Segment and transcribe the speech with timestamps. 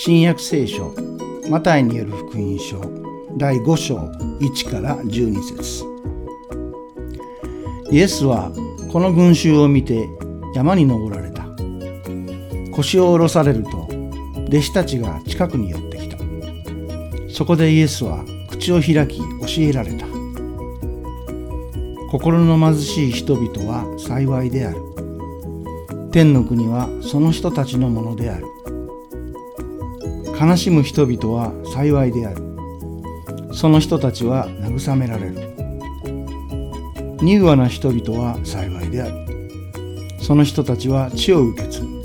[0.00, 0.94] 新約聖書
[1.50, 2.80] マタイによる福音書
[3.36, 5.84] 第5章1から12節。
[7.90, 8.52] イエスは
[8.92, 10.08] この群衆を見て
[10.54, 11.48] 山に登られた。
[12.72, 13.88] 腰を下ろされると
[14.46, 16.16] 弟子たちが近くに寄ってきた。
[17.28, 19.24] そこでイエスは口を開き教
[19.58, 20.06] えられた。
[22.12, 24.80] 心の貧しい人々は幸いである。
[26.12, 28.46] 天の国はその人たちのものである。
[30.40, 32.42] 悲しむ人々は幸いである。
[33.52, 35.48] その人たちは慰められる。
[37.20, 39.26] 柔和な人々は幸いである。
[40.20, 41.98] その人たちは地を受け継ぐ。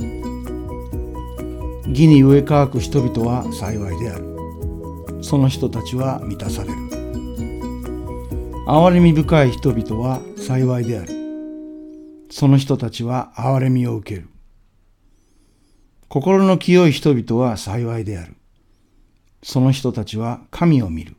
[1.89, 4.25] 義に植え乾く人々は幸いである。
[5.21, 6.75] その人たちは満たされる。
[8.65, 11.13] 憐れみ深い人々は幸いである。
[12.31, 14.32] その人たちは憐れみを受ける。
[16.13, 18.35] 心の清い人々は幸いである。
[19.41, 21.15] その人たちは神を見る。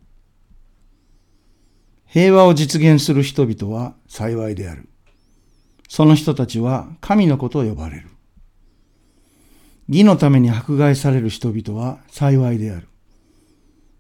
[2.06, 4.88] 平和を実現する人々は幸いである。
[5.88, 8.06] その人たちは神の子とを呼ばれる。
[9.88, 12.86] 義のために迫害される人々は幸いである。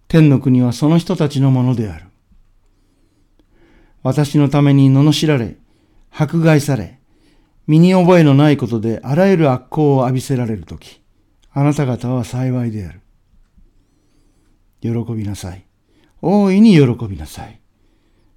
[0.06, 2.04] 天の国はその人たちのものである。
[4.04, 5.56] 私のために罵られ、
[6.12, 7.00] 迫害され、
[7.66, 11.00] 身に覚えのないことであらゆる悪行を浴びせられるとき、
[11.52, 13.00] あなた方は幸いである。
[14.82, 15.64] 喜びなさい。
[16.20, 17.60] 大いに喜びなさい。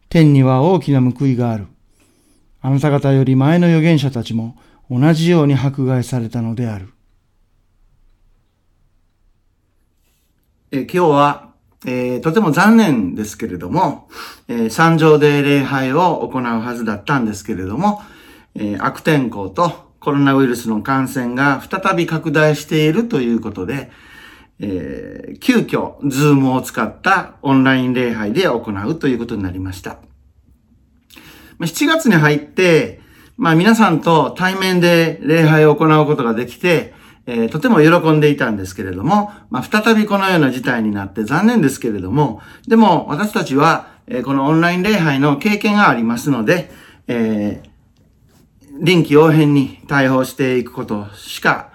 [0.09, 1.67] 天には大きな報いがある。
[2.61, 4.57] あなた方より前の預言者たちも
[4.89, 6.89] 同じように迫害されたのである。
[10.71, 11.49] え今日は、
[11.85, 14.09] えー、とても残念ですけれども、
[14.47, 18.01] えー、山上で礼拝を行うはずだったんですけれども、
[18.57, 23.91] えー、悪天候とコロナウイルスの感染が再び拡大しているということで、
[24.59, 29.99] えー、急遽、ズームを使ったオンライン礼拝で行うということになりました。
[31.59, 32.99] 7月に入って、
[33.37, 36.93] まあ皆さんと対面で礼拝を行うことができて、
[37.27, 46.71] えー、とても喜んでいたんですけれども、まあ再びこのような事態になって残念ですけれども、でも私たちは、えー、このオンライン礼拝の経験がありますので、
[47.07, 47.66] えー、
[48.79, 51.71] 臨機応変に対応していくことしか、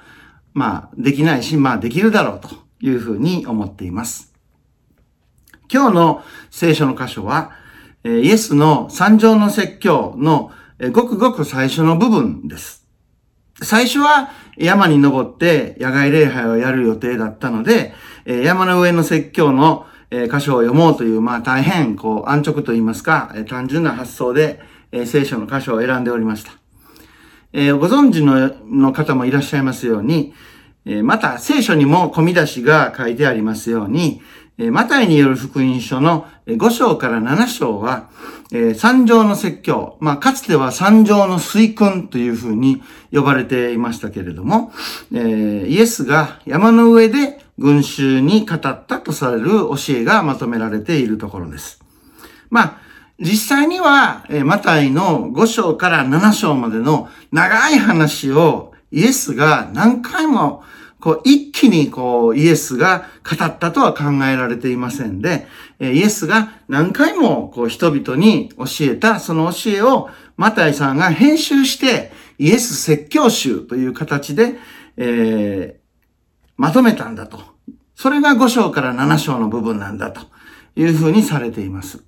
[0.54, 4.32] まあ、できないし、まあ、できるだろうというふうに思っています。
[5.72, 7.53] 今日の聖書の箇所は、
[8.04, 10.50] イエスの三条の説教の
[10.92, 12.86] ごくごく最初の部分です。
[13.62, 17.94] 最初は山に登って野外礼拝をやる予定だったので、
[18.26, 24.60] 山の上の説教の箇所を読もうという、まあ大変こう安直と言いますか、単純な発想で
[25.06, 26.62] 聖書の箇所を選んでおりました。
[27.53, 30.35] えー、ご存知のの方もいらっしゃいますように、
[30.85, 34.21] えー、また聖書にも込み出しが書いてありますように、
[34.59, 38.11] えー、マタイによる福音書の5章から7章は、
[38.53, 42.83] えー、三条の説教、まあ、かつては三条の水訓というふうに
[43.13, 44.73] 呼ばれていましたけれども、
[45.13, 51.81] えー、イエスが山の上で群衆に語ったとされる教えがまとめられているところです。
[52.51, 52.81] まあ、
[53.22, 60.65] 実際には、えマタイの5章から7章までの長い話をイエスが何回も
[60.99, 65.47] こう一気にこうイエスが語ったとは考えられていませんで、
[65.78, 74.54] イエスが何回もこう人々に教えたその教えをマタイさんが編集してイエス説教集という形で、
[74.97, 75.81] えー、
[76.56, 77.41] まとめたんだと。
[77.94, 80.22] それが5章から7章の部分なんだと
[80.75, 82.03] いうふうにされています。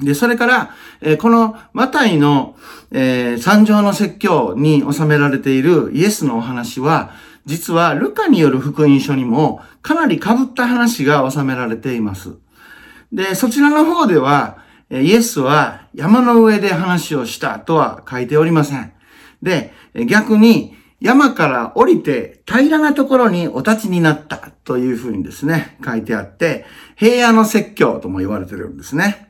[0.00, 0.70] で、それから、
[1.00, 2.56] えー、このマタイの、
[2.90, 7.12] えー、三条の説教に収められているイエスのお話は、
[7.46, 12.34] 実はルカによる福音書にもかなり被った話が収められています。
[13.12, 14.58] で、そちらの方では、
[14.90, 18.92] イエスは山の上で話をしたとは書いておりません。
[19.42, 19.72] で、
[20.06, 26.64] 逆に山から降りて平らなところにお立ちになったというふうにですね、書いてあって、
[26.96, 29.25] 平野の説教とも言われてるんですね。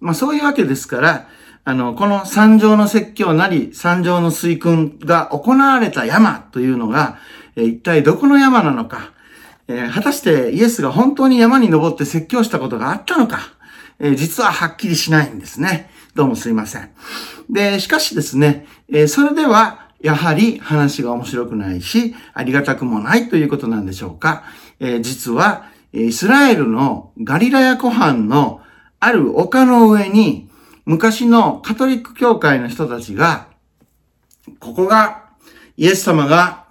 [0.00, 1.28] まあそういうわけですから、
[1.64, 7.18] あの、この三条の説教なり、三条の水訓が行われた山というのが、
[7.56, 9.12] え一体どこの山なのか、
[9.68, 13.40] えー、果たしてイエスが本当に山に登って説教したことがあったのか、
[13.98, 15.90] えー、実ははっきりしないんですね。
[16.14, 16.90] どうもすいません。
[17.50, 24.44] で、しかしですね、えー、それでは、やはり話が面白くないし、ありがたくもないということなんでしょうか。
[24.80, 28.62] え実は、イスラエルのガリラヤ湖畔の
[29.00, 30.48] ある丘の上に、
[30.84, 33.48] 昔のカトリック教会の人たちが、
[34.58, 35.30] ここが
[35.76, 36.66] イエス様が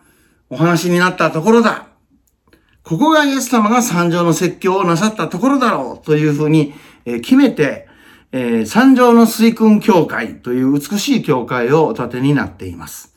[0.49, 1.87] お話になったところだ。
[2.83, 6.73] ここがイエス様が三条の説教をなさったところだろうというふうに
[7.05, 7.87] 決めて、
[8.31, 13.15] えー、三条の水訓教会という美しい教会をお立てになっています。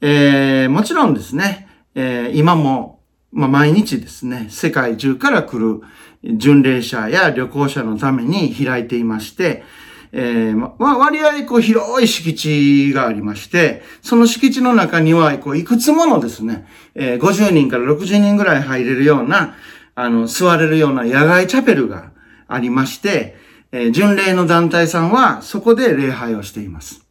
[0.00, 3.00] えー、もちろんですね、えー、今も、
[3.30, 5.82] まあ、毎日ですね、世界中から来る
[6.24, 9.64] 巡礼者や旅行者のために開いていまして、
[10.12, 19.56] えー、まあ、割合、こう、広い敷地がありまして、その敷地の中には、こう、いくつものですね、えー、50人から60人ぐらい入れるような、
[19.94, 22.12] あの、座れるような野外チャペルが
[22.46, 23.36] ありまして、
[23.72, 27.06] えー、巡礼の団体さんはそこで礼拝をしています。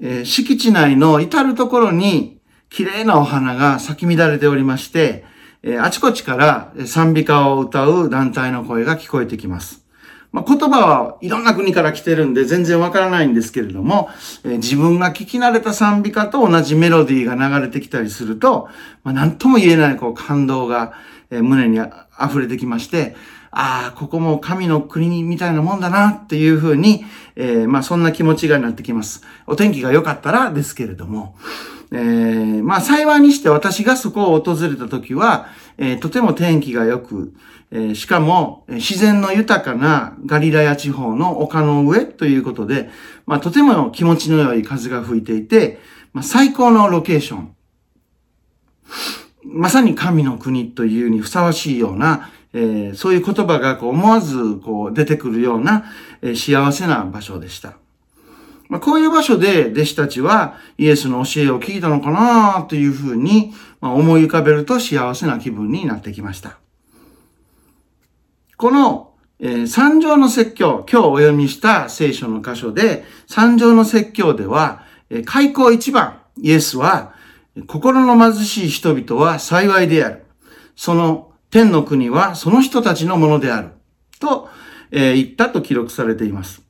[0.00, 2.38] えー、敷地内の至るところに
[2.70, 5.24] 綺麗なお花が咲き乱れておりまして、
[5.66, 9.82] え、あちこちから賛美歌を歌う団体の声が聞こえてきます。
[10.30, 14.10] まあ、言葉はいろんな国から来てるんで全然わからないんですけれども、
[14.44, 18.68] え、自分が聞き慣れた賛美歌と同じメロディーが流れてきたりすると、
[19.04, 20.92] まあ、何とも言えないこう感動が、
[21.30, 21.80] え、胸に
[22.22, 23.16] 溢れてきまして、
[23.50, 27.06] ああ、ここも神の国みたいなもんだなっていうふうに、
[27.36, 29.22] えー、まあそんな気持ちがなってきます。
[29.46, 31.36] お天気が良かったらですけれども、
[31.94, 35.46] えー、まあ幸いにして私がそこを訪れた時は、
[35.78, 37.32] えー、とても天気が良く、
[37.70, 42.90] えー、しかも自然の豊かなガリラヤ地方の丘の上ということで、
[43.26, 45.78] まあとても気持ちの良い風が吹いていて、
[46.12, 47.54] まあ最高のロケーション。
[49.44, 55.84] まさに神の国というにふさわしいような、えー、そういう言葉がこう思わずこう出てくるような、
[56.22, 57.74] えー、幸せな場所でした。
[58.68, 66.58] まあ、こういう場所で弟子たちはイエスの教えを聞いたのかなというふうに、思い浮かべると幸せな気分になってきました。
[68.56, 77.12] この、え、三条の説教、今日お読みした聖書の箇所で、三条の説教では、え、開口一番、イエスは、
[77.66, 80.24] 心の貧しい人々は幸いである。
[80.76, 83.68] その天の国はその人たちのものである。
[84.18, 84.48] と、
[84.90, 86.63] え、言ったと記録されています。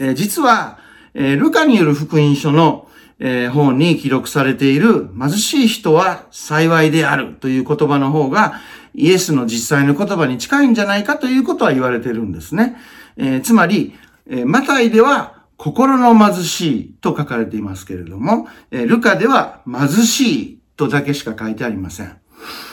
[0.00, 0.78] え、実は、
[1.14, 8.54] え、ルカによる福音書の、えー、方に記録されている貧しい人は幸いであるという言葉の方が
[8.94, 12.76] イエスの実際の言葉に近いんじゃないかということは言われてるんですね。
[13.16, 13.94] えー、つまり、
[14.26, 22.16] えー、マタイでは心の貧しいと書かれていますけれども、えー、ルカでは貧しいとだけしか書いてありません。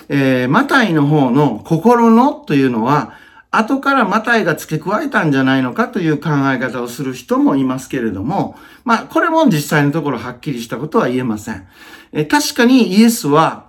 [0.09, 3.13] え、マタイの方の心のというのは、
[3.51, 11.67] 後からマタイが付け加えたんじゃないのかという考え方をする人もいますけれども、まあ、これも実際のところはっきりしたことは言えません。
[12.11, 13.65] え、確かにイエスは、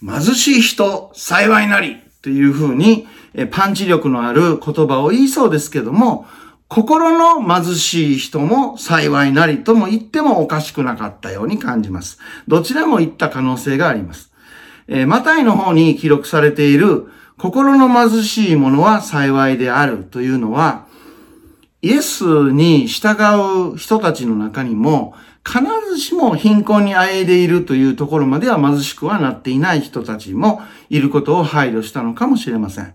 [0.00, 6.26] 貧しい人、幸いなりというふうに、え、パンチ力のある言葉を言いそうですけども、
[6.68, 12.18] 心の貧しい人も幸いなりとも言ってもおかしくなかったように感じます。
[12.48, 14.32] どちらも言った可能性があります。
[14.88, 17.08] えー、マタイの方に記録されている
[17.42, 20.86] 心の貧しい者は幸いであるというのは、
[21.80, 22.22] イエス
[22.52, 23.16] に従
[23.72, 32.94] う人たちの中にも、必ずしも貧困にあえいでいるというところまでは貧しくはなっていない人たちもいることを配慮したのかもしれません。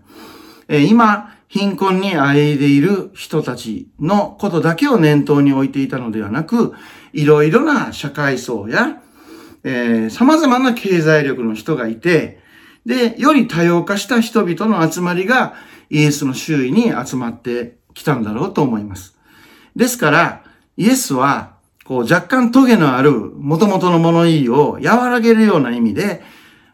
[0.68, 6.72] え、今、貧困にあえいでいる人たちのことだけを念頭に置いていたのではなく、
[7.12, 9.02] いろいろな社会層や
[9.64, 12.40] えー、様々な経済力の人がいて、
[12.88, 15.52] で、より多様化した人々の集まりが
[15.90, 19.14] イエスの周囲に集まってきたんだろうと思います。
[19.76, 20.42] ですから、
[20.78, 26.22] イエスは、こう若干トゲのある元々の物言いを和らげるような意味で、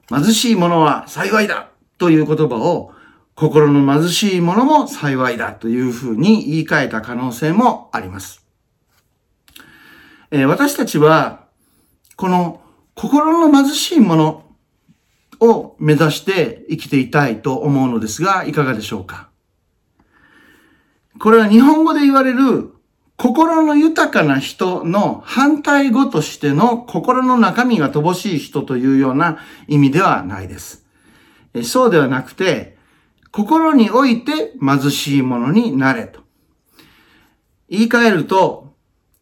[0.09, 2.93] 貧しい者は幸いだという言葉を
[3.35, 8.47] 心の貧しい者も幸いだというふうに言い換えた可能性もあります。
[10.31, 11.47] えー、私たちは、
[12.15, 12.61] この
[12.95, 14.45] 心の貧しいもの
[15.41, 19.29] を目指して生きていたいと思うのですが、いかがでしょうか？
[21.19, 22.73] これは日本語で言われる
[23.17, 29.39] 心の豊かな人の反対語としての心の中身が乏しい人というような
[29.69, 30.85] 意味ではないです。
[31.63, 32.77] そうではなくて、
[33.31, 36.21] 心において貧しいものになれと。
[37.69, 38.75] 言い換えると、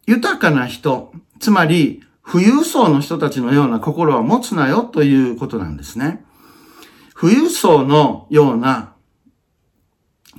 [0.06, 6.24] 豊かな人、つまり富裕層の人たちのような心は持つなよということなんですね。
[7.18, 8.94] 富裕層のような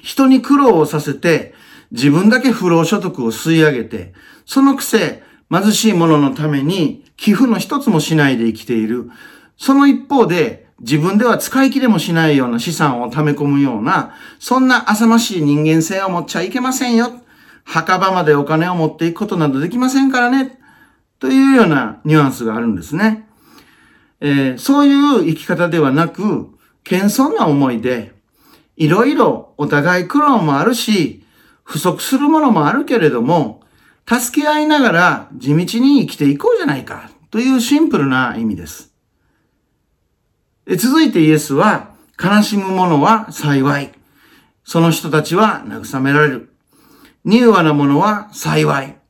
[0.02, 1.54] 人に苦労をさせて
[1.92, 4.14] 自分だけ不労所得を吸い上げて、
[4.46, 9.12] そのくせ貧しい者のために寄付の一つもしないで生きている。
[9.58, 17.12] その一方で自分では使い切れもしないような資産を溜め込むような、そんな浅ましい人間性を持っちゃいけませんよ。
[17.64, 20.60] 墓場までお金を持っていくことなどできませんからね。
[21.24, 23.26] というようなニュアンスがあるんですね。
[24.20, 26.50] えー、そういう生き方ではなく、
[26.84, 28.12] 謙遜な思いで、
[28.76, 31.24] いろいろお互い苦労もあるし、
[31.64, 33.62] 不足するものもあるけれども、
[34.06, 38.94] 助け合いながら地道に生きていこうじゃないかというシンプルな意味です。
[40.76, 43.94] 続いてイエスは、悲しむ者は幸い。
[44.66, 46.50] その人たちは慰められる。
[47.26, 49.03] 柔和な者は幸い。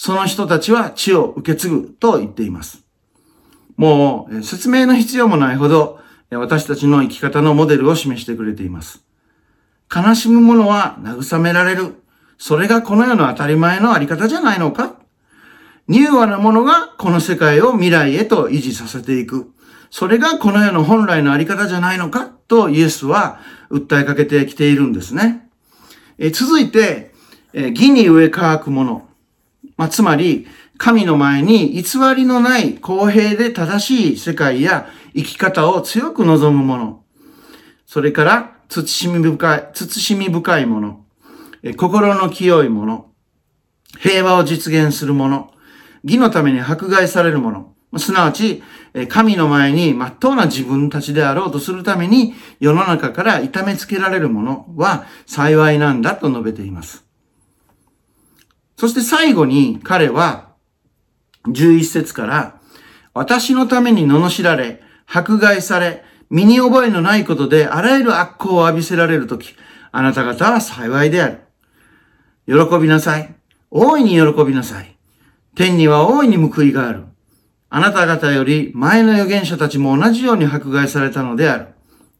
[0.00, 2.84] その人たちは血を受け継ぐと言っています。
[3.76, 5.98] もう説明の必要もないほど
[6.30, 9.04] 私たちの生き方のモデルを示してくれています。
[9.92, 11.96] 悲しむ者は慰められる。
[12.38, 14.94] それがこの世の当たり前のあり方じゃないのか
[15.88, 19.50] 柔和なものがこの世界を未来へと維持させていく。
[19.90, 25.48] それがこの世の本来のあり方じゃないのかとイエスは訴えかけてきているんですね。
[26.18, 27.10] え続いて、
[27.52, 29.07] え義に植え乾くもの。
[29.78, 37.04] まあ、つまり、神の前に偽りのない公平で正しい世界や生き方を強く望むもの。
[37.86, 41.04] それから、慎み深い、慎み深いもの。
[41.76, 43.06] 心の清いもの。
[43.98, 45.52] 平和を実現するもの。
[46.04, 47.74] 義のために迫害されるもの。
[47.98, 48.62] すなわち、
[49.08, 57.07] 神の前に真っ当な自分たちであろうとするために世の中から痛めつけられるものは幸いなんだと述べています。
[58.78, 60.50] そして最後に彼は
[61.48, 62.60] 11節から
[63.12, 69.56] 私のために罵られ、迫害され、身に覚えのないことであらゆる悪行を浴びせられるとき、
[69.90, 71.40] あなた方は幸いである。
[72.46, 73.34] 喜びなさい。
[73.72, 74.96] 大いに喜びなさい。
[75.56, 77.02] 天には大いに報いがある。
[77.70, 81.66] あなた方より前の預言者たちも同じように迫害されたのである。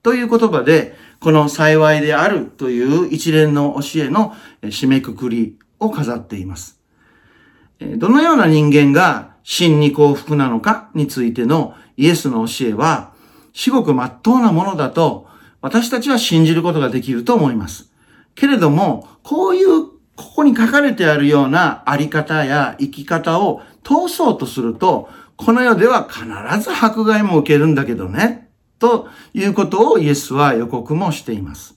[0.02, 6.80] という言葉で、この幸いであるという一連の教えの締めくくりを飾っています。
[7.97, 13.12] どのような人間が真に幸福なのかについてのイエスの教えは、
[13.52, 15.26] 至極真っ当なものだと
[15.61, 17.90] 私たちは信じることができると思います。
[18.35, 19.85] けれども、こういう
[20.18, 26.26] ここに書かれてあるようなあり方や生き方を通そうとすると、この世では必
[26.61, 31.76] ず迫害も受けるんだけどね、ということをイエスは予告もしています。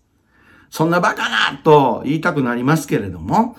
[0.71, 3.57] そんなバカなと言いたくなりますけれども、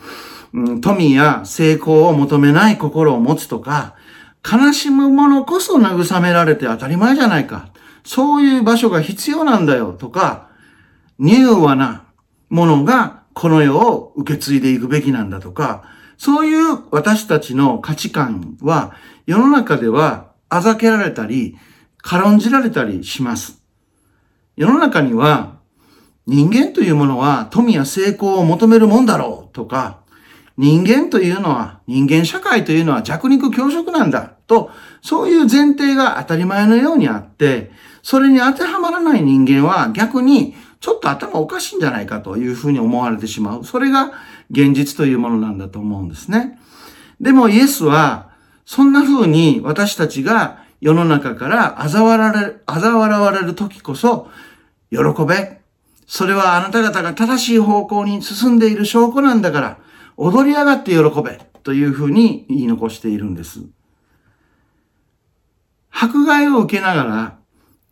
[0.54, 3.94] うん、富や成功を求めない心を持つとか、
[4.44, 7.68] 悲しむ者こそ慰められて当たり前じゃないか。
[8.04, 10.48] そういう場所が必要なんだよとか、
[11.18, 12.04] 柔和な
[12.50, 15.84] ものがこの世を受け継いでいくべきなんだとか、
[16.18, 18.94] そういう私たちの価値観は
[19.26, 21.56] 世の中ではあざけられたり、
[21.98, 23.62] 軽んじられたりします。
[24.56, 25.56] 世の中には
[26.26, 30.01] 人間というものは富や成功を求めるもんだろうとか、
[30.62, 43.64] 人間というのは、人間社会というのは弱肉強食なんだと、そういう前提が当たり前のようにあって、それに当てはまらない人間は逆にちょっと頭おかしいんじゃないかというふうに思われてしまう。
[43.64, 44.12] それが
[44.52, 46.60] 現実というものなんだと思うんですね。
[47.20, 48.30] でもイエスは、
[48.64, 54.28] そんな風に私たちが世の中から嘲笑われる、嘲笑われる時こそ、
[54.92, 55.60] 喜べ。
[56.06, 59.78] それはあなた方が正しい方向に進んでいる証拠なんだから、
[60.24, 61.52] 踊り上がって喜べ。
[61.64, 63.60] というふうに言い残しているんです。
[65.90, 67.38] 迫害を受けながら、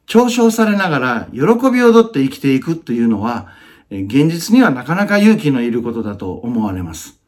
[0.07, 3.49] 嘲笑されながら、喜びを踊って生きていくというのは、
[3.91, 7.21] 現実にはなかなか勇気のいることだと思われます。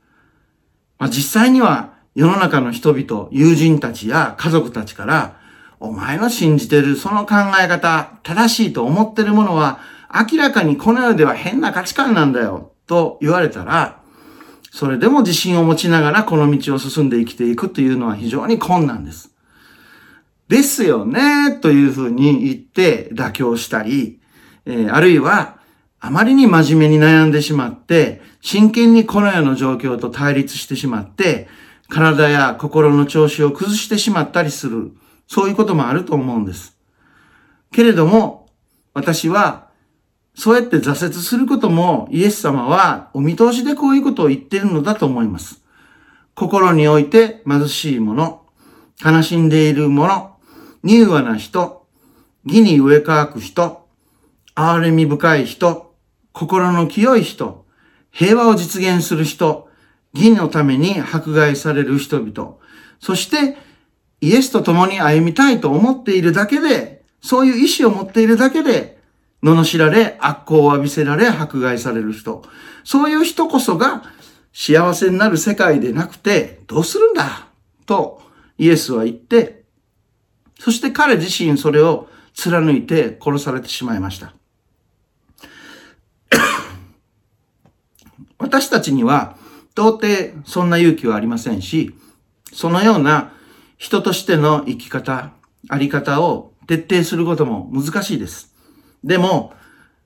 [0.99, 5.37] まあ、実際には世の中の人々、友人たちや家族たちから、
[5.80, 9.80] お前の信じてるその考え方、正しいと思ってるものは、
[10.30, 14.01] 明らかにこの世では変な価値観なんだよ、と言われたら、
[14.75, 19.31] それでも自信を持ちながらこの道を進んで生きていくというのは非常に困難です。
[20.49, 24.19] ですよね、というふうに言って妥協したり、
[24.64, 25.59] えー、あるいは、
[26.00, 31.49] あまりに真面目に悩んでしまって、真剣にこの世の状況と対立してしまって、
[31.91, 34.93] 体や心の調子を崩してしまったりする。
[35.26, 36.79] そういうこともあると思うんです。
[37.73, 38.49] けれども、
[38.95, 39.69] 私は、
[40.35, 45.62] そうやって挫折することもイエス様はお見通しでこういうことを言ってるのだと思います。
[46.35, 48.43] 心において貧しいもの、
[49.05, 50.37] 悲しんでいるもの、
[50.85, 51.87] 柔和な人、
[52.47, 53.87] 義に植え乾く人、
[54.55, 55.95] 憐れみ深い人、
[56.33, 57.67] 心の清い人、
[58.11, 59.69] 平和を実現する人、
[60.15, 62.57] 義のために迫害される人々、
[63.01, 63.57] そして
[64.21, 69.01] イエスと共に歩みたいと思っているだけで、そういう意志を持っているだけで、
[69.43, 72.43] 罵られ、悪行を浴びせられ、迫害される人。
[72.85, 74.05] そういう人こそが
[74.53, 77.49] 幸せになる世界でなくて、どうするんだ？
[77.87, 78.23] と
[78.59, 79.65] イエスは言って、
[80.59, 84.33] そして彼自身それを貫いて殺されてしまいました。
[88.39, 89.37] 私たちには
[89.73, 90.07] 到底
[90.45, 91.95] そんな勇気はありませんし、
[92.53, 93.33] そのような
[93.77, 95.33] 人としての生き方、
[95.69, 98.51] あり方を徹底することも難しいです。
[99.04, 99.54] でも、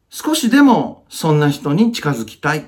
[0.09, 2.67] 少しでもそんな人に近づきたい。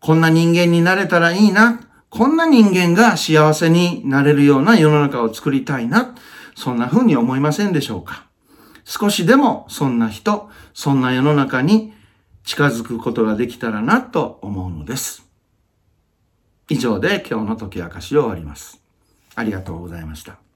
[0.00, 1.80] こんな人間になれたらいいな。
[2.10, 6.14] こんな人間が幸せになれるような世の中を作りたいな。
[6.54, 8.26] そんな風に思いませんでしょうか。
[8.84, 11.94] 少しでもそんな人、そんな世の中に
[12.44, 15.26] 近づくことができたらなと思うのです。
[16.68, 18.80] 以上で今日の解き明かしを終わります。
[19.34, 20.51] ありがとうございました。